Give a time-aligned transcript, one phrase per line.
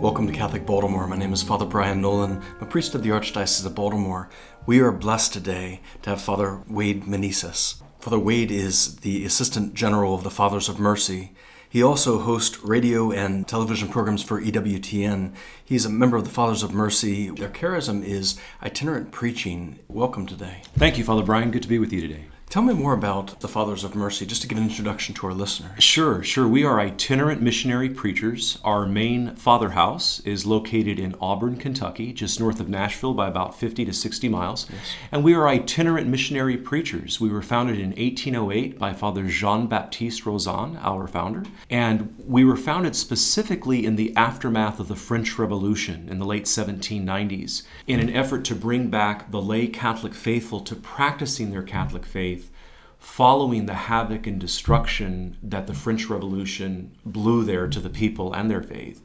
[0.00, 1.06] Welcome to Catholic Baltimore.
[1.06, 2.40] My name is Father Brian Nolan.
[2.40, 4.28] I'm a priest of the Archdiocese of Baltimore.
[4.66, 7.82] We are blessed today to have Father Wade Meneses.
[8.00, 11.32] Father Wade is the Assistant General of the Fathers of Mercy
[11.70, 15.34] he also hosts radio and television programs for EWTN.
[15.62, 17.28] He's a member of the Fathers of Mercy.
[17.28, 19.78] Their charism is itinerant preaching.
[19.86, 20.62] Welcome today.
[20.78, 21.50] Thank you, Father Brian.
[21.50, 22.28] Good to be with you today.
[22.48, 25.34] Tell me more about the Fathers of Mercy, just to give an introduction to our
[25.34, 25.84] listeners.
[25.84, 26.48] Sure, sure.
[26.48, 28.58] We are itinerant missionary preachers.
[28.64, 33.54] Our main Father House is located in Auburn, Kentucky, just north of Nashville by about
[33.54, 34.66] 50 to 60 miles.
[34.70, 34.80] Yes.
[35.12, 37.20] And we are itinerant missionary preachers.
[37.20, 41.42] We were founded in 1808 by Father Jean Baptiste Rauzan, our founder.
[41.68, 46.46] And we were founded specifically in the aftermath of the French Revolution in the late
[46.46, 52.06] 1790s in an effort to bring back the lay Catholic faithful to practicing their Catholic
[52.06, 52.38] faith
[52.98, 58.50] following the havoc and destruction that the French Revolution blew there to the people and
[58.50, 59.02] their faith.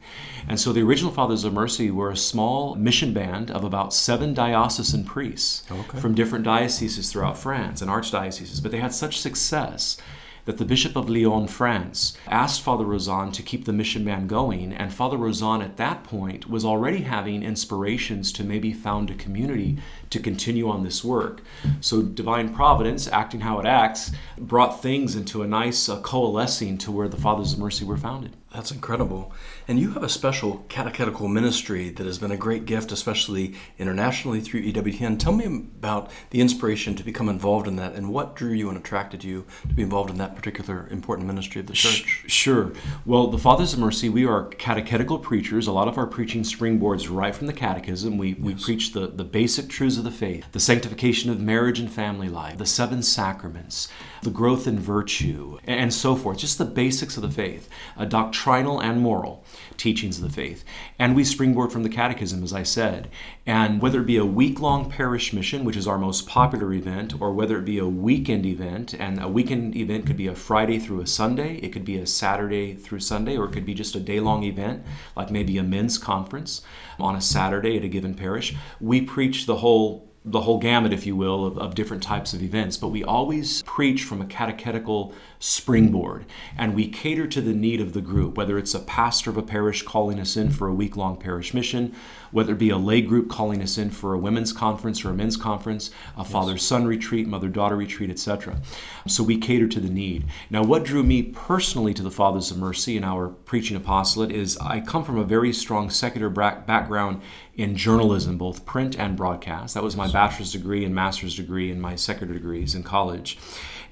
[0.48, 4.34] And so the original Fathers of Mercy were a small mission band of about seven
[4.34, 5.98] diocesan priests okay.
[5.98, 9.96] from different dioceses throughout France and archdioceses, but they had such success
[10.44, 14.72] that the Bishop of Lyon, France, asked Father Rauzan to keep the mission band going,
[14.72, 19.78] and Father Rauzan at that point was already having inspirations to maybe found a community
[20.10, 21.42] to continue on this work.
[21.80, 26.92] So divine providence, acting how it acts, brought things into a nice uh, coalescing to
[26.92, 28.36] where the Fathers of Mercy were founded.
[28.54, 29.32] That's incredible.
[29.66, 34.40] And you have a special catechetical ministry that has been a great gift, especially internationally
[34.40, 35.18] through EWTN.
[35.18, 38.78] Tell me about the inspiration to become involved in that and what drew you and
[38.78, 42.26] attracted you to be involved in that particular important ministry of the church.
[42.28, 42.72] Sure.
[43.04, 45.66] Well, the Fathers of Mercy, we are catechetical preachers.
[45.66, 48.18] A lot of our preaching springboards right from the catechism.
[48.18, 48.64] We, we yes.
[48.64, 52.58] preach the, the basic truths of the faith, the sanctification of marriage and family life,
[52.58, 53.88] the seven sacraments,
[54.24, 56.38] the growth in virtue, and so forth.
[56.38, 59.44] Just the basics of the faith, a doctrinal and moral
[59.76, 60.64] teachings of the faith.
[60.98, 63.10] And we springboard from the catechism, as I said.
[63.46, 67.20] And whether it be a week long parish mission, which is our most popular event,
[67.20, 70.78] or whether it be a weekend event, and a weekend event could be a Friday
[70.78, 73.94] through a Sunday, it could be a Saturday through Sunday, or it could be just
[73.94, 74.82] a day long event,
[75.16, 76.62] like maybe a men's conference
[76.98, 78.54] on a Saturday at a given parish.
[78.80, 82.42] We preach the whole the whole gamut, if you will, of, of, different types of
[82.42, 86.24] events, but we always preach from a catechetical springboard
[86.56, 89.42] and we cater to the need of the group, whether it's a pastor of a
[89.42, 91.94] parish calling us in for a week long parish mission,
[92.34, 95.14] whether it be a lay group calling us in for a women's conference or a
[95.14, 96.32] men's conference, a yes.
[96.32, 98.60] father son retreat, mother daughter retreat, etc.
[99.06, 100.24] So we cater to the need.
[100.50, 104.58] Now, what drew me personally to the Fathers of Mercy and our preaching apostolate is
[104.58, 107.22] I come from a very strong secular background
[107.54, 109.74] in journalism, both print and broadcast.
[109.74, 113.38] That was my bachelor's degree and master's degree and my secular degrees in college.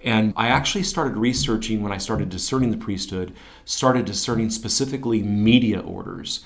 [0.03, 3.32] And I actually started researching when I started discerning the priesthood,
[3.64, 6.44] started discerning specifically media orders.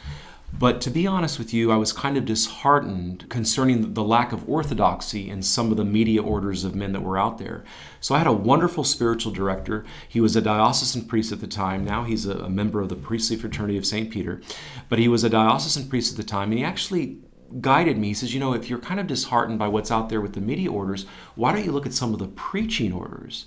[0.59, 4.49] But to be honest with you, I was kind of disheartened concerning the lack of
[4.49, 7.63] orthodoxy in some of the media orders of men that were out there.
[8.01, 9.85] So I had a wonderful spiritual director.
[10.09, 11.85] He was a diocesan priest at the time.
[11.85, 14.11] Now he's a, member of the priestly fraternity of St.
[14.11, 14.41] Peter.
[14.89, 17.19] But he was a diocesan priest at the time, and he actually
[17.61, 18.09] guided me.
[18.09, 20.41] He says, You know, if you're kind of disheartened by what's out there with the
[20.41, 23.45] media orders, why don't you look at some of the preaching orders?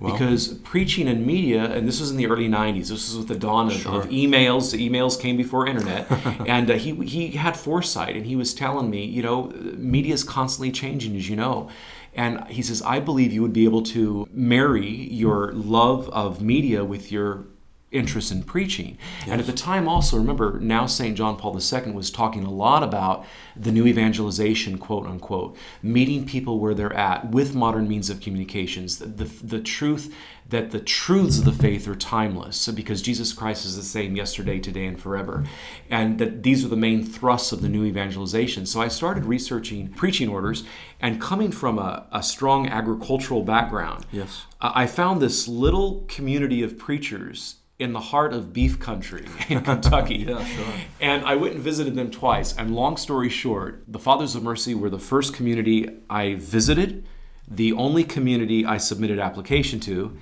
[0.00, 2.88] Well, because preaching and media, and this was in the early '90s.
[2.88, 4.00] This was with the dawn of, sure.
[4.00, 4.72] of emails.
[4.72, 6.10] The emails came before internet,
[6.46, 10.24] and uh, he he had foresight, and he was telling me, you know, media is
[10.24, 11.68] constantly changing, as you know.
[12.14, 16.84] And he says, I believe you would be able to marry your love of media
[16.84, 17.46] with your
[17.92, 18.98] interest in preaching.
[19.20, 19.28] Yes.
[19.28, 21.16] And at the time, also, remember, now St.
[21.16, 23.24] John Paul II was talking a lot about
[23.56, 28.98] the new evangelization, quote unquote, meeting people where they're at with modern means of communications.
[28.98, 30.14] The, the, the truth
[30.48, 34.58] that the truths of the faith are timeless because Jesus Christ is the same yesterday,
[34.58, 35.44] today, and forever.
[35.88, 38.66] And that these are the main thrusts of the new evangelization.
[38.66, 40.64] So I started researching preaching orders
[41.00, 44.04] and coming from a, a strong agricultural background.
[44.12, 44.44] Yes.
[44.60, 50.16] I found this little community of preachers in the heart of beef country in Kentucky.
[50.28, 50.64] yeah, sure.
[51.00, 52.56] And I went and visited them twice.
[52.56, 57.06] And long story short, the Fathers of Mercy were the first community I visited,
[57.48, 60.16] the only community I submitted application to,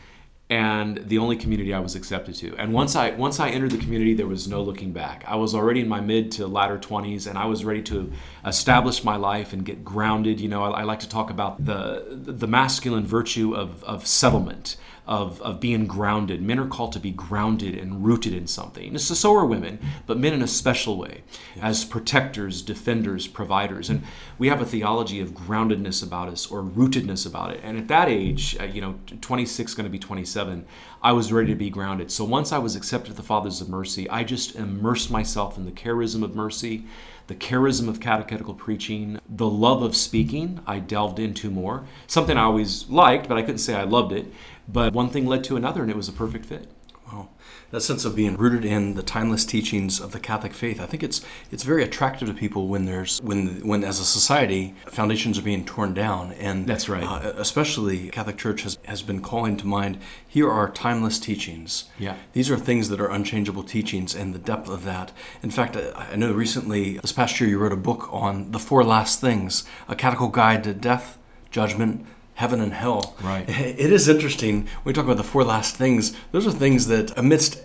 [0.51, 2.57] and the only community I was accepted to.
[2.57, 5.23] And once I once I entered the community, there was no looking back.
[5.29, 8.13] I was already in my mid to latter 20s, and I was ready to
[8.45, 10.41] establish my life and get grounded.
[10.41, 14.77] You know, I, I like to talk about the the masculine virtue of of settlement
[15.07, 16.43] of, of being grounded.
[16.43, 18.97] Men are called to be grounded and rooted in something.
[18.99, 21.23] So, so are women, but men in a special way,
[21.61, 23.91] as protectors, defenders, providers.
[23.91, 24.03] And
[24.39, 27.61] we have a theology of groundedness about us or rootedness about it.
[27.63, 30.65] And at that age, uh, you know, 26 going to be 27,
[31.03, 32.11] I was ready to be grounded.
[32.11, 35.65] So once I was accepted at the Fathers of Mercy, I just immersed myself in
[35.65, 36.85] the charism of mercy
[37.31, 41.87] the charism of catechetical preaching, the love of speaking, I delved into more.
[42.09, 44.27] Something I always liked, but I couldn't say I loved it.
[44.73, 46.69] But one thing led to another, and it was a perfect fit.
[47.13, 47.29] Wow.
[47.73, 51.03] That sense of being rooted in the timeless teachings of the Catholic faith, I think
[51.03, 55.43] it's it's very attractive to people when there's when when as a society foundations are
[55.43, 57.03] being torn down, and that's right.
[57.03, 59.99] Uh, especially Catholic Church has has been calling to mind.
[60.27, 61.89] Here are timeless teachings.
[61.99, 65.11] Yeah, these are things that are unchangeable teachings, and the depth of that.
[65.43, 68.85] In fact, I know recently this past year you wrote a book on the four
[68.85, 71.19] last things: a catechetical guide to death,
[71.51, 72.07] judgment,
[72.41, 73.15] heaven and hell.
[73.23, 73.47] Right.
[73.85, 74.63] It is interesting.
[74.83, 77.63] When we talk about the four last things, those are things that amidst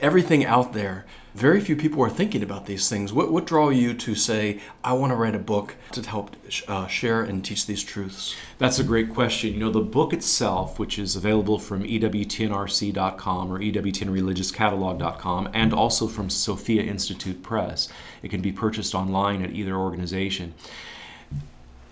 [0.00, 1.04] everything out there,
[1.34, 3.12] very few people are thinking about these things.
[3.12, 6.36] What, what draw you to say, I want to write a book to help
[6.68, 8.34] uh, share and teach these truths?
[8.56, 9.52] That's a great question.
[9.52, 16.30] You know, the book itself, which is available from EWTNRC.com or EWTNReligiousCatalog.com, and also from
[16.30, 17.88] Sophia Institute Press,
[18.22, 20.54] it can be purchased online at either organization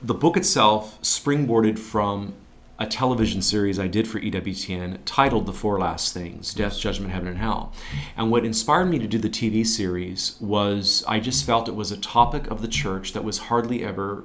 [0.03, 2.35] the book itself springboarded from
[2.79, 7.29] a television series I did for EWTN titled The Four Last Things Death, Judgment, Heaven,
[7.29, 7.73] and Hell.
[8.17, 11.93] And what inspired me to do the TV series was I just felt it was
[11.93, 14.25] a topic of the church that was hardly ever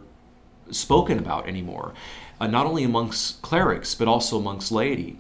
[0.72, 1.94] spoken about anymore,
[2.42, 5.20] uh, not only amongst clerics, but also amongst laity.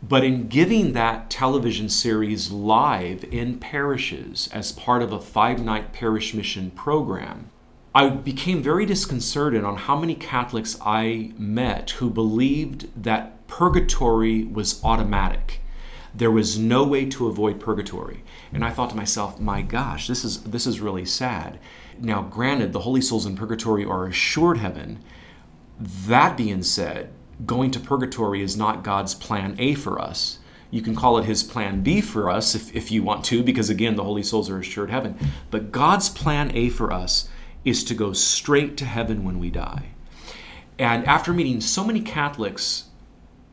[0.00, 5.92] But in giving that television series live in parishes as part of a five night
[5.92, 7.50] parish mission program,
[7.98, 14.80] I became very disconcerted on how many Catholics I met who believed that purgatory was
[14.84, 15.62] automatic.
[16.14, 18.22] There was no way to avoid purgatory.
[18.52, 21.58] And I thought to myself, my gosh, this is this is really sad.
[21.98, 25.02] Now, granted, the holy souls in purgatory are assured heaven.
[25.80, 27.10] That being said,
[27.46, 30.38] going to purgatory is not God's plan A for us.
[30.70, 33.68] You can call it his plan B for us if, if you want to, because
[33.68, 35.18] again, the holy souls are assured heaven.
[35.50, 37.28] But God's plan A for us
[37.68, 39.90] is to go straight to heaven when we die.
[40.78, 42.84] And after meeting so many Catholics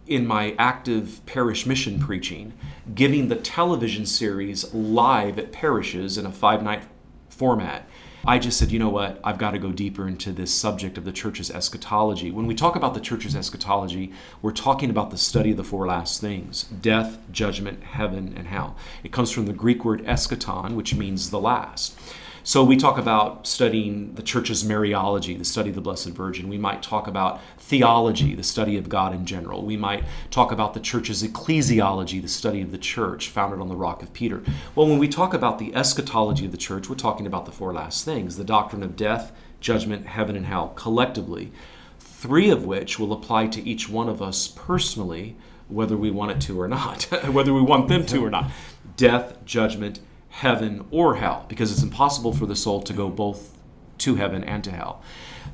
[0.08, 2.54] in my active parish mission preaching,
[2.94, 6.84] giving the television series live at parishes in a five night
[7.30, 7.88] format,
[8.28, 11.06] I just said, you know what, I've got to go deeper into this subject of
[11.06, 12.32] the church's eschatology.
[12.32, 15.86] When we talk about the church's eschatology, we're talking about the study of the four
[15.86, 18.78] last things death, judgment, heaven, and hell.
[19.04, 22.00] It comes from the Greek word eschaton, which means the last.
[22.48, 26.48] So we talk about studying the church's Mariology, the study of the Blessed Virgin.
[26.48, 29.66] We might talk about theology, the study of God in general.
[29.66, 33.76] We might talk about the church's ecclesiology, the study of the church founded on the
[33.76, 34.44] rock of Peter.
[34.76, 37.74] Well, when we talk about the eschatology of the church, we're talking about the four
[37.74, 41.52] last things the doctrine of death, judgment, heaven, and hell collectively,
[42.00, 45.36] three of which will apply to each one of us personally,
[45.68, 48.52] whether we want it to or not, whether we want them to or not.
[48.98, 50.00] Death, judgment,
[50.36, 53.58] heaven or hell because it's impossible for the soul to go both
[53.98, 55.02] to heaven and to hell.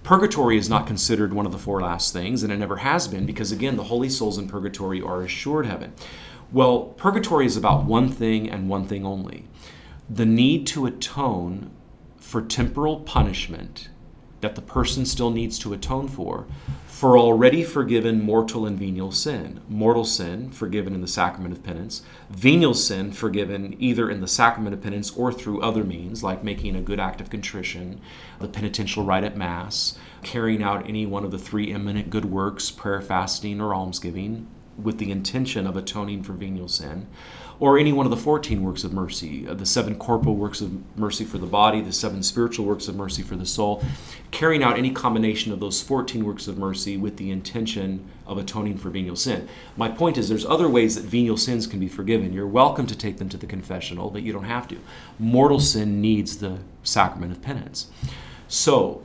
[0.01, 3.27] Purgatory is not considered one of the four last things, and it never has been
[3.27, 5.93] because, again, the holy souls in purgatory are assured heaven.
[6.51, 9.47] Well, purgatory is about one thing and one thing only
[10.09, 11.69] the need to atone
[12.17, 13.87] for temporal punishment
[14.41, 16.47] that the person still needs to atone for
[17.01, 19.59] for already forgiven mortal and venial sin.
[19.67, 22.03] Mortal sin, forgiven in the sacrament of penance.
[22.29, 26.75] Venial sin, forgiven either in the sacrament of penance or through other means, like making
[26.75, 27.99] a good act of contrition,
[28.39, 32.69] the penitential rite at Mass, carrying out any one of the three eminent good works,
[32.69, 34.45] prayer, fasting, or almsgiving,
[34.77, 37.07] with the intention of atoning for venial sin
[37.61, 40.97] or any one of the 14 works of mercy uh, the seven corporal works of
[40.97, 43.83] mercy for the body, the seven spiritual works of mercy for the soul,
[44.31, 48.77] carrying out any combination of those 14 works of mercy with the intention of atoning
[48.77, 49.47] for venial sin.
[49.77, 52.33] My point is, there's other ways that venial sins can be forgiven.
[52.33, 54.79] You're welcome to take them to the confessional, but you don't have to.
[55.19, 57.91] Mortal sin needs the sacrament of penance.
[58.47, 59.03] So,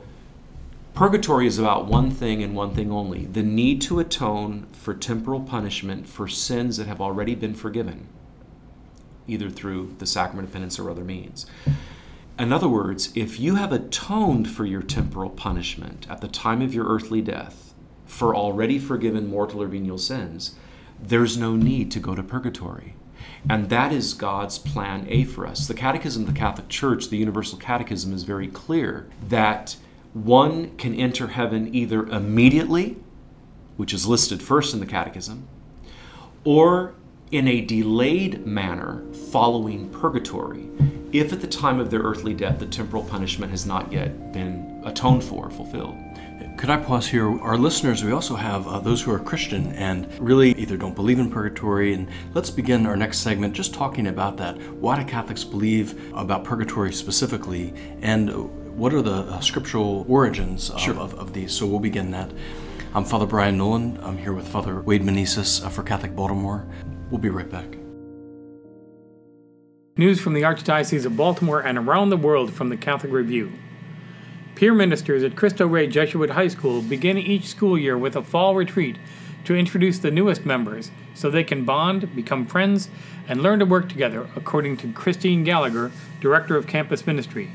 [0.95, 5.41] Purgatory is about one thing and one thing only the need to atone for temporal
[5.41, 8.07] punishment for sins that have already been forgiven
[9.27, 11.45] either through the sacrament of penance or other means.
[12.39, 16.73] In other words, if you have atoned for your temporal punishment at the time of
[16.73, 17.73] your earthly death
[18.05, 20.55] for already forgiven mortal or venial sins,
[21.01, 22.95] there's no need to go to purgatory.
[23.49, 25.67] And that is God's plan A for us.
[25.67, 29.77] The Catechism of the Catholic Church, the Universal Catechism, is very clear that
[30.13, 32.97] one can enter heaven either immediately,
[33.77, 35.47] which is listed first in the Catechism,
[36.43, 36.95] or
[37.31, 40.69] in a delayed manner following purgatory,
[41.11, 44.81] if at the time of their earthly death the temporal punishment has not yet been
[44.85, 45.97] atoned for, fulfilled.
[46.57, 47.27] Could I pause here?
[47.41, 51.19] Our listeners, we also have uh, those who are Christian and really either don't believe
[51.19, 51.93] in purgatory.
[51.93, 54.57] And let's begin our next segment just talking about that.
[54.73, 57.75] Why do Catholics believe about purgatory specifically?
[58.01, 60.95] And what are the uh, scriptural origins of, Sure.
[60.95, 61.51] of, of these?
[61.51, 62.31] So we'll begin that.
[62.95, 63.99] I'm Father Brian Nolan.
[64.01, 66.65] I'm here with Father Wade Meneses uh, for Catholic Baltimore.
[67.09, 67.77] We'll be right back.
[69.97, 73.51] News from the Archdiocese of Baltimore and around the world from the Catholic Review.
[74.55, 78.55] Peer ministers at Cristo Rey Jesuit High School begin each school year with a fall
[78.55, 78.97] retreat
[79.45, 82.89] to introduce the newest members so they can bond, become friends,
[83.27, 87.51] and learn to work together, according to Christine Gallagher, Director of Campus Ministry.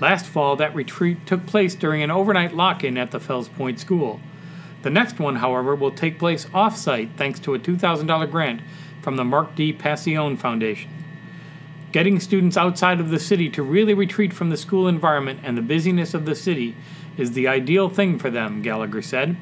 [0.00, 3.78] Last fall, that retreat took place during an overnight lock in at the Fells Point
[3.78, 4.20] School.
[4.82, 8.62] The next one, however, will take place off site thanks to a $2,000 grant
[9.02, 9.72] from the Mark D.
[9.72, 10.90] Pacione Foundation.
[11.92, 15.62] Getting students outside of the city to really retreat from the school environment and the
[15.62, 16.76] busyness of the city
[17.16, 19.36] is the ideal thing for them, Gallagher said.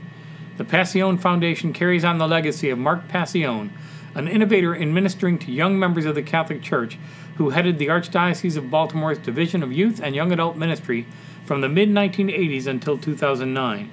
[0.57, 3.71] The Pacione Foundation carries on the legacy of Mark Pacione,
[4.15, 6.99] an innovator in ministering to young members of the Catholic Church
[7.37, 11.07] who headed the Archdiocese of Baltimore's Division of Youth and Young Adult Ministry
[11.45, 13.91] from the mid 1980s until 2009.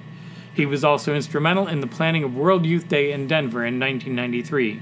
[0.56, 4.80] He was also instrumental in the planning of World Youth Day in Denver in 1993.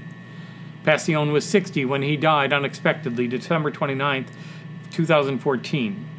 [0.85, 4.25] Pacione was 60 when he died unexpectedly December 29,
[4.89, 6.09] 2014.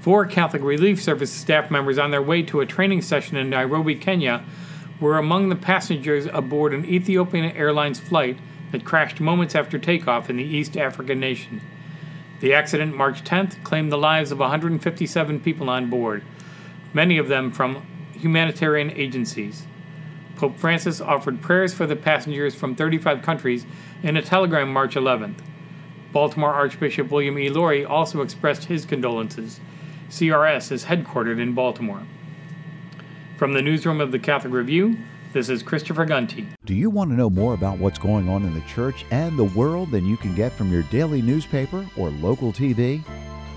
[0.00, 3.96] Four Catholic Relief Service staff members on their way to a training session in Nairobi,
[3.96, 4.44] Kenya,
[5.00, 8.38] were among the passengers aboard an Ethiopian Airlines flight
[8.70, 11.60] that crashed moments after takeoff in the East African nation.
[12.38, 16.22] The accident, March 10th, claimed the lives of 157 people on board,
[16.94, 17.84] many of them from
[18.22, 19.66] humanitarian agencies.
[20.36, 23.66] Pope Francis offered prayers for the passengers from 35 countries
[24.02, 25.40] in a telegram March 11th.
[26.12, 27.48] Baltimore Archbishop William E.
[27.48, 29.60] Lori also expressed his condolences.
[30.08, 32.02] CRS is headquartered in Baltimore.
[33.36, 34.98] From the newsroom of the Catholic Review,
[35.32, 36.46] this is Christopher Gunty.
[36.64, 39.44] Do you want to know more about what's going on in the church and the
[39.44, 43.02] world than you can get from your daily newspaper or local TV?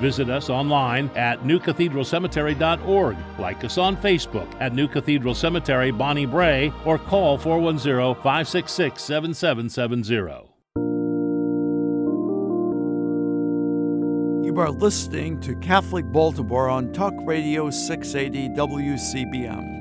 [0.00, 3.16] Visit us online at newcathedralcemetery.org.
[3.38, 10.48] Like us on Facebook at New Cathedral Cemetery Bonnie Brae or call 410 566 7770.
[14.48, 19.77] You are listening to Catholic Baltimore on Talk Radio 680 WCBM.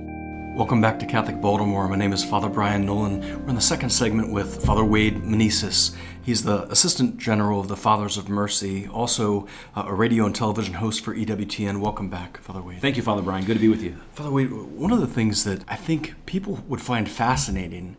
[0.57, 1.87] Welcome back to Catholic Baltimore.
[1.87, 3.19] My name is Father Brian Nolan.
[3.43, 5.95] We're in the second segment with Father Wade Meneses.
[6.23, 9.45] He's the Assistant General of the Fathers of Mercy, also
[9.75, 11.79] uh, a radio and television host for EWTN.
[11.79, 12.81] Welcome back, Father Wade.
[12.81, 13.45] Thank you, Father Brian.
[13.45, 13.97] Good to be with you.
[14.13, 17.95] Father Wade, one of the things that I think people would find fascinating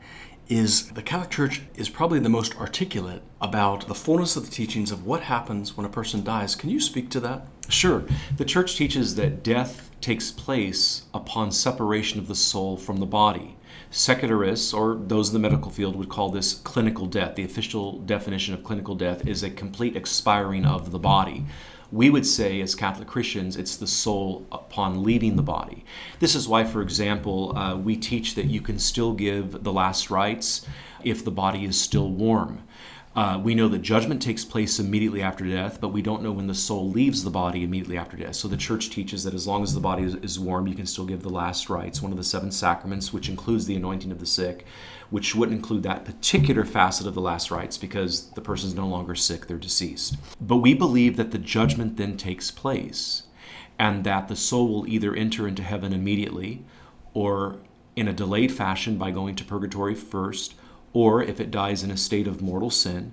[0.49, 4.91] is the Catholic Church is probably the most articulate about the fullness of the teachings
[4.91, 6.57] of what happens when a person dies.
[6.57, 7.47] Can you speak to that?
[7.69, 8.03] Sure.
[8.37, 13.57] The church teaches that death takes place upon separation of the soul from the body.
[13.91, 17.37] Secularists, or those in the medical field, would call this clinical death.
[17.37, 21.47] The official definition of clinical death is a complete expiring of the body.
[21.91, 25.87] We would say, as Catholic Christians, it's the soul upon leaving the body.
[26.19, 30.11] This is why, for example, uh, we teach that you can still give the last
[30.11, 30.67] rites
[31.03, 32.63] if the body is still warm.
[33.19, 36.47] Uh, we know that judgment takes place immediately after death, but we don't know when
[36.47, 38.37] the soul leaves the body immediately after death.
[38.37, 40.87] So the church teaches that as long as the body is, is warm, you can
[40.87, 44.21] still give the last rites, one of the seven sacraments, which includes the anointing of
[44.21, 44.65] the sick,
[45.11, 49.17] which wouldn't include that particular facet of the last rites because the person's no longer
[49.17, 50.15] sick, they're deceased.
[50.41, 53.25] But we believe that the judgment then takes place
[53.81, 56.65] and that the soul will either enter into heaven immediately
[57.15, 57.57] or
[57.97, 60.55] in a delayed fashion by going to purgatory first
[60.93, 63.13] or if it dies in a state of mortal sin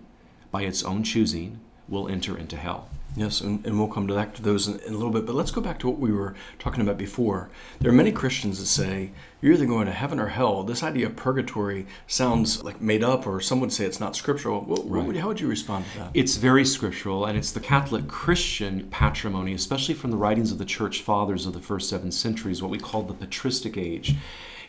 [0.52, 2.90] by its own choosing, will enter into hell.
[3.16, 5.26] Yes, and, and we'll come to that to those in, in, a little bit.
[5.26, 7.50] But let's go back to what we were talking about before.
[7.80, 10.64] There are many Christians that say you're either going to heaven or hell.
[10.64, 14.62] This idea of purgatory sounds like made up, or some would say it's not scriptural.
[14.62, 15.06] What, right.
[15.06, 16.12] would, how would you respond to that?
[16.14, 20.66] It's very scriptural, and it's the Catholic Christian patrimony, especially from the writings of the
[20.66, 24.16] Church Fathers of the first seven centuries, what we call the patristic age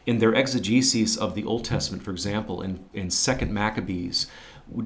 [0.06, 4.28] in their exegesis of the Old Testament, for example, in, in 2nd Maccabees,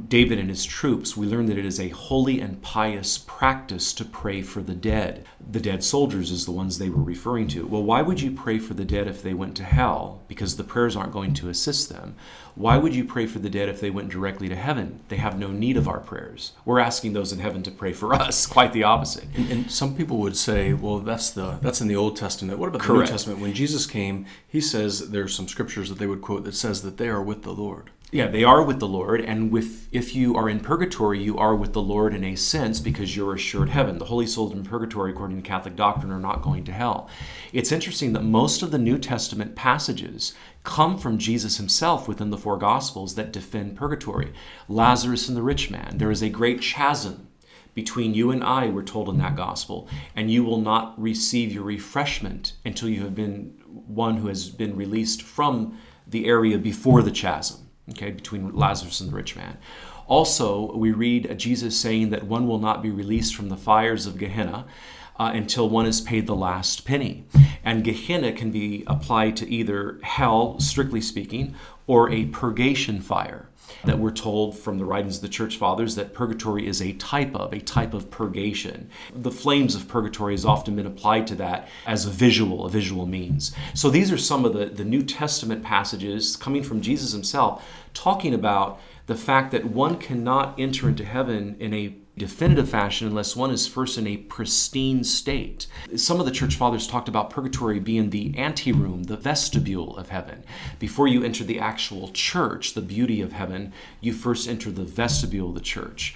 [0.09, 4.05] David and his troops, we learn that it is a holy and pious practice to
[4.05, 5.25] pray for the dead.
[5.51, 7.67] The dead soldiers is the ones they were referring to.
[7.67, 10.21] Well, why would you pray for the dead if they went to hell?
[10.29, 12.15] Because the prayers aren't going to assist them.
[12.55, 15.01] Why would you pray for the dead if they went directly to heaven?
[15.09, 16.53] They have no need of our prayers.
[16.67, 18.47] We're asking those in heaven to pray for us.
[18.61, 19.29] Quite the opposite.
[19.35, 22.59] And, and some people would say, well, that's the that's in the Old Testament.
[22.59, 23.09] What about the Correct.
[23.09, 23.41] New Testament?
[23.41, 26.99] When Jesus came, he says there's some scriptures that they would quote that says that
[26.99, 30.35] they are with the Lord yeah, they are with the Lord, and with if you
[30.35, 33.99] are in purgatory, you are with the Lord in a sense because you're assured heaven.
[33.99, 37.09] The holy souls in purgatory, according to Catholic doctrine, are not going to hell.
[37.53, 42.39] It's interesting that most of the New Testament passages come from Jesus himself within the
[42.39, 44.33] four Gospels that defend purgatory.
[44.67, 45.99] Lazarus and the rich man.
[45.99, 47.29] There is a great chasm
[47.75, 51.63] between you and I, we're told in that gospel, and you will not receive your
[51.63, 57.13] refreshment until you have been one who has been released from the area before the
[57.13, 59.59] chasm okay, between Lazarus and the rich man.
[60.07, 64.19] Also, we read Jesus saying that one will not be released from the fires of
[64.19, 64.67] Gehenna
[65.19, 67.25] uh, until one has paid the last penny.
[67.63, 71.55] And Gehenna can be applied to either hell, strictly speaking,
[71.87, 73.50] or a purgation fire
[73.85, 77.35] that we're told from the writings of the church fathers that purgatory is a type
[77.35, 78.91] of, a type of purgation.
[79.15, 83.07] The flames of purgatory has often been applied to that as a visual, a visual
[83.07, 83.55] means.
[83.75, 88.35] So these are some of the, the New Testament passages coming from Jesus himself talking
[88.35, 93.51] about the fact that one cannot enter into heaven in a definitive fashion unless one
[93.51, 95.67] is first in a pristine state.
[95.97, 100.45] Some of the church fathers talked about purgatory being the anteroom, the vestibule of heaven.
[100.79, 105.49] Before you enter the actual church, the beauty of heaven, you first enter the vestibule
[105.49, 106.15] of the church.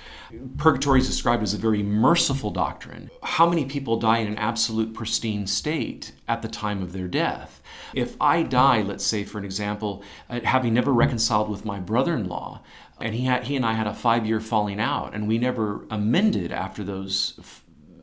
[0.59, 3.11] Purgatory is described as a very merciful doctrine.
[3.23, 7.63] How many people die in an absolute pristine state at the time of their death?
[7.95, 12.15] If I die, let's say for an example, uh, having never reconciled with my brother
[12.15, 12.63] in law,
[13.05, 15.85] and he had, he and I had a five year falling out, and we never
[15.91, 17.39] amended after those.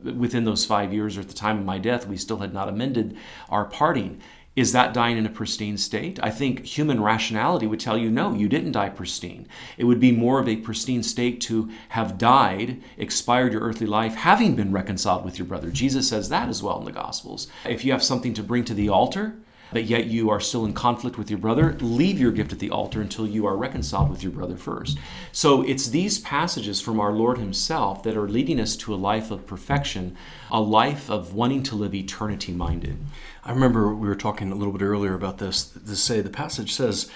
[0.02, 2.68] Within those five years, or at the time of my death, we still had not
[2.68, 3.16] amended
[3.48, 4.20] our parting.
[4.54, 6.18] Is that dying in a pristine state?
[6.22, 9.46] I think human rationality would tell you no, you didn't die pristine.
[9.78, 14.14] It would be more of a pristine state to have died, expired your earthly life,
[14.14, 15.70] having been reconciled with your brother.
[15.70, 17.46] Jesus says that as well in the Gospels.
[17.64, 19.36] If you have something to bring to the altar,
[19.72, 22.70] but yet you are still in conflict with your brother, leave your gift at the
[22.70, 24.98] altar until you are reconciled with your brother first.
[25.32, 29.30] So it's these passages from our Lord Himself that are leading us to a life
[29.30, 30.16] of perfection,
[30.50, 32.98] a life of wanting to live eternity minded.
[33.44, 36.72] I remember we were talking a little bit earlier about this to say the passage
[36.72, 37.10] says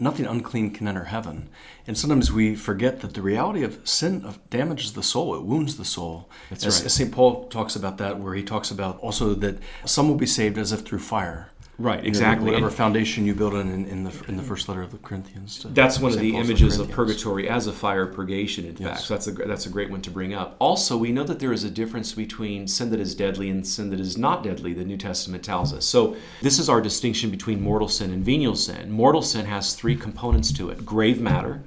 [0.00, 1.48] nothing unclean can enter heaven.
[1.86, 5.84] And sometimes we forget that the reality of sin damages the soul, it wounds the
[5.84, 6.28] soul.
[6.48, 6.90] That's as, right.
[6.90, 7.12] St.
[7.12, 10.72] Paul talks about that, where he talks about also that some will be saved as
[10.72, 11.50] if through fire.
[11.80, 12.44] Right, exactly.
[12.44, 14.98] You know, whatever foundation you build in, in the in the first letter of the
[14.98, 15.64] Corinthians.
[15.70, 18.66] That's one of the images of purgatory as a fire purgation.
[18.66, 18.82] In yes.
[18.82, 20.56] fact, so that's a that's a great one to bring up.
[20.58, 23.88] Also, we know that there is a difference between sin that is deadly and sin
[23.90, 24.74] that is not deadly.
[24.74, 25.86] The New Testament tells us.
[25.86, 28.92] So this is our distinction between mortal sin and venial sin.
[28.92, 31.62] Mortal sin has three components to it: grave matter,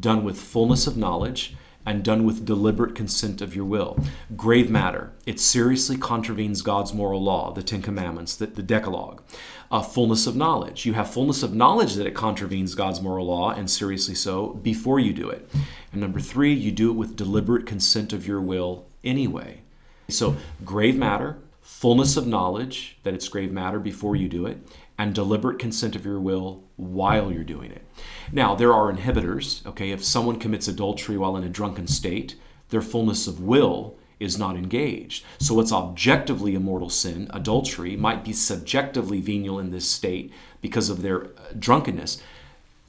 [0.00, 1.54] done with fullness of knowledge
[1.88, 3.98] and done with deliberate consent of your will.
[4.36, 5.10] Grave matter.
[5.24, 9.22] It seriously contravenes God's moral law, the Ten Commandments, the, the Decalogue.
[9.70, 10.84] Uh, fullness of knowledge.
[10.84, 15.00] You have fullness of knowledge that it contravenes God's moral law, and seriously so, before
[15.00, 15.50] you do it.
[15.90, 19.62] And number three, you do it with deliberate consent of your will anyway.
[20.10, 24.58] So, grave matter, fullness of knowledge that it's grave matter before you do it,
[24.98, 27.84] and deliberate consent of your will while you're doing it.
[28.32, 29.90] Now, there are inhibitors, okay?
[29.90, 32.34] If someone commits adultery while in a drunken state,
[32.70, 35.24] their fullness of will is not engaged.
[35.38, 40.90] So, what's objectively a mortal sin, adultery, might be subjectively venial in this state because
[40.90, 42.20] of their uh, drunkenness.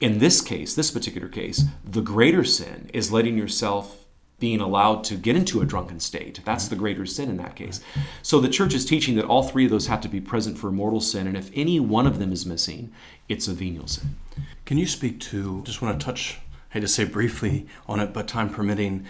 [0.00, 3.99] In this case, this particular case, the greater sin is letting yourself
[4.40, 6.40] being allowed to get into a drunken state.
[6.44, 7.80] That's the greater sin in that case.
[8.22, 10.72] So the church is teaching that all three of those have to be present for
[10.72, 12.92] mortal sin, and if any one of them is missing,
[13.28, 14.16] it's a venial sin.
[14.64, 16.38] Can you speak to, just want to touch,
[16.70, 19.04] I hate to say briefly on it, but time permitting,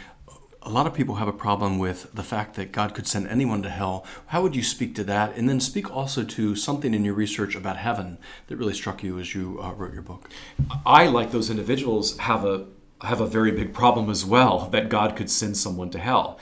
[0.62, 3.62] a lot of people have a problem with the fact that God could send anyone
[3.62, 4.04] to hell.
[4.26, 5.34] How would you speak to that?
[5.36, 9.18] And then speak also to something in your research about heaven that really struck you
[9.18, 10.28] as you uh, wrote your book.
[10.84, 12.66] I, like those individuals, have a
[13.02, 16.38] have a very big problem as well that God could send someone to hell.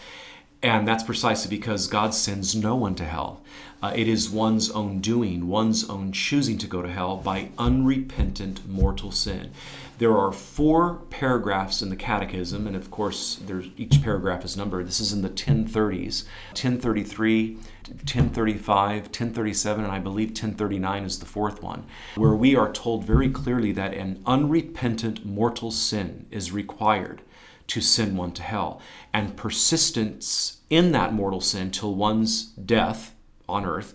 [0.63, 3.41] And that's precisely because God sends no one to hell.
[3.81, 8.69] Uh, it is one's own doing, one's own choosing to go to hell by unrepentant
[8.69, 9.53] mortal sin.
[9.99, 13.41] There are four paragraphs in the Catechism, and of course,
[13.77, 14.87] each paragraph is numbered.
[14.87, 21.65] This is in the 1030s 1033, 1035, 1037, and I believe 1039 is the fourth
[21.65, 21.85] one,
[22.15, 27.23] where we are told very clearly that an unrepentant mortal sin is required
[27.67, 28.81] to send one to hell.
[29.13, 33.17] And persistence in that mortal sin till one's death
[33.49, 33.95] on earth,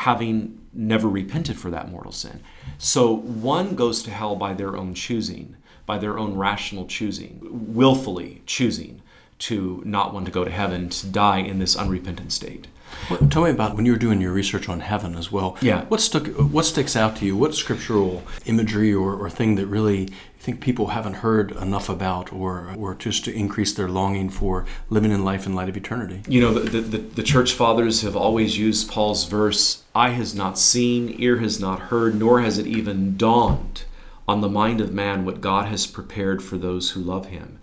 [0.00, 2.40] having never repented for that mortal sin.
[2.78, 7.38] So one goes to hell by their own choosing, by their own rational choosing,
[7.74, 9.02] willfully choosing
[9.40, 12.66] to not want to go to heaven, to die in this unrepentant state.
[13.10, 15.56] Well, tell me about when you were doing your research on heaven as well.
[15.60, 15.84] Yeah.
[15.86, 16.26] What stuck?
[16.26, 17.36] What sticks out to you?
[17.36, 22.32] What scriptural imagery or, or thing that really you think people haven't heard enough about,
[22.32, 26.22] or or just to increase their longing for living in life in light of eternity?
[26.28, 30.58] You know, the, the, the church fathers have always used Paul's verse, "Eye has not
[30.58, 33.84] seen, ear has not heard, nor has it even dawned
[34.28, 37.58] on the mind of man what God has prepared for those who love Him,"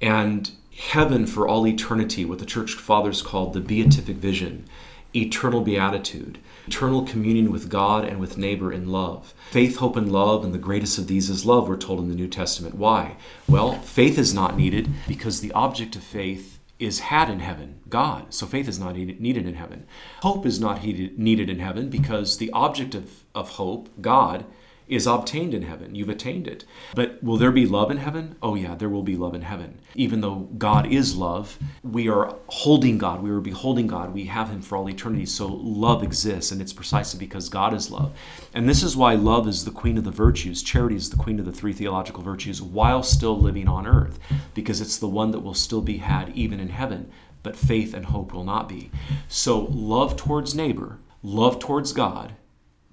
[0.00, 4.66] and heaven for all eternity, what the church fathers called the beatific vision,
[5.14, 9.32] eternal beatitude, eternal communion with God and with neighbor in love.
[9.50, 12.14] Faith, hope, and love, and the greatest of these is love, we're told in the
[12.14, 12.74] New Testament.
[12.74, 13.16] Why?
[13.48, 18.34] Well, faith is not needed because the object of faith is had in heaven, God.
[18.34, 19.86] So faith is not needed in heaven.
[20.20, 24.44] Hope is not needed in heaven because the object of, of hope, God,
[24.88, 25.94] is obtained in heaven.
[25.94, 26.64] You've attained it.
[26.94, 28.36] But will there be love in heaven?
[28.42, 29.80] Oh, yeah, there will be love in heaven.
[29.94, 33.22] Even though God is love, we are holding God.
[33.22, 34.14] We are beholding God.
[34.14, 35.26] We have Him for all eternity.
[35.26, 38.16] So love exists, and it's precisely because God is love.
[38.54, 40.62] And this is why love is the queen of the virtues.
[40.62, 44.18] Charity is the queen of the three theological virtues while still living on earth,
[44.54, 47.10] because it's the one that will still be had even in heaven.
[47.42, 48.90] But faith and hope will not be.
[49.28, 52.34] So, love towards neighbor, love towards God,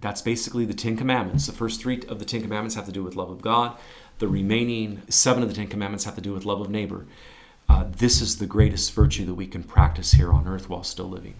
[0.03, 1.47] that's basically the Ten Commandments.
[1.47, 3.77] The first three of the Ten Commandments have to do with love of God.
[4.19, 7.05] The remaining seven of the Ten Commandments have to do with love of neighbor.
[7.69, 11.09] Uh, this is the greatest virtue that we can practice here on earth while still
[11.09, 11.35] living.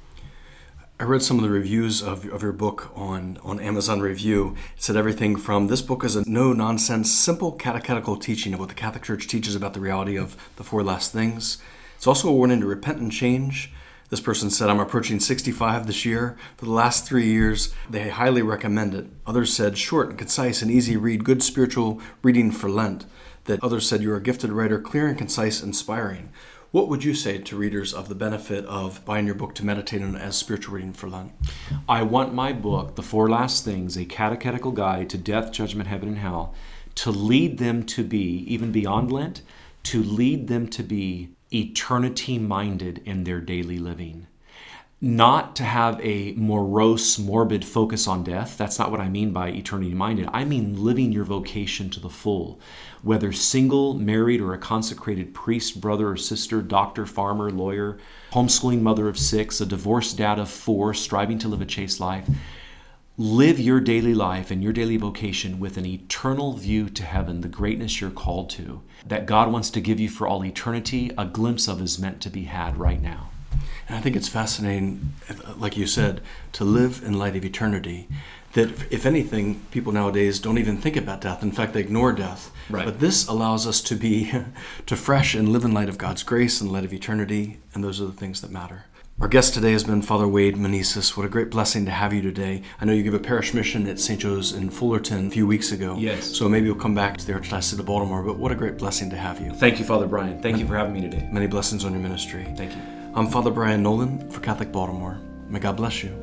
[0.98, 4.56] I read some of the reviews of, of your book on, on Amazon Review.
[4.78, 8.70] It said everything from this book is a no nonsense, simple catechetical teaching of what
[8.70, 11.58] the Catholic Church teaches about the reality of the four last things.
[11.98, 13.74] It's also a warning to repent and change,
[14.10, 16.38] this person said, I'm approaching 65 this year.
[16.58, 19.08] For the last three years, they highly recommend it.
[19.26, 23.06] Others said, short and concise and easy read, good spiritual reading for Lent.
[23.46, 26.30] That others said, you're a gifted writer, clear and concise, inspiring.
[26.74, 30.02] What would you say to readers of the benefit of buying your book to meditate
[30.02, 31.32] on as spiritual reading for Lent?
[31.88, 36.10] I want my book, The Four Last Things, a catechetical guide to death, judgment, heaven,
[36.10, 36.56] and hell,
[36.96, 39.44] to lead them to be, even beyond Lent,
[39.84, 44.28] to lead them to be eternity minded in their daily living.
[45.00, 48.58] Not to have a morose, morbid focus on death.
[48.58, 50.30] That's not what I mean by eternity minded.
[50.32, 52.62] I mean living your vocation to the full.
[53.02, 57.98] Whether single, married, or a consecrated priest, brother or sister, doctor, farmer, lawyer,
[58.32, 62.30] homeschooling mother of six, a divorced dad of four, striving to live a chaste life
[63.18, 67.48] live your daily life and your daily vocation with an eternal view to heaven, the
[67.48, 71.68] greatness you're called to, that God wants to give you for all eternity, a glimpse
[71.68, 73.30] of is meant to be had right now.
[73.88, 75.14] And I think it's fascinating,
[75.58, 76.22] like you said,
[76.54, 78.08] to live in light of eternity.
[78.54, 81.42] that if anything, people nowadays don't even think about death.
[81.42, 82.52] In fact, they ignore death.
[82.70, 82.86] Right.
[82.86, 84.32] But this allows us to be
[84.86, 88.00] to fresh and live in light of God's grace and light of eternity, and those
[88.00, 88.86] are the things that matter.
[89.22, 91.16] Our guest today has been Father Wade Meneses.
[91.16, 92.64] What a great blessing to have you today.
[92.82, 94.20] I know you gave a parish mission at St.
[94.20, 95.96] Joe's in Fullerton a few weeks ago.
[95.98, 96.36] Yes.
[96.36, 99.12] So maybe you'll come back to the Archdiocese of Baltimore, but what a great blessing
[99.12, 99.54] to have you.
[99.54, 100.42] Thank you, Father Brian.
[100.42, 101.30] Thank you for having me today.
[101.32, 102.52] Many blessings on your ministry.
[102.58, 102.82] Thank you.
[103.14, 105.20] I'm Father Brian Nolan for Catholic Baltimore.
[105.48, 106.23] May God bless you.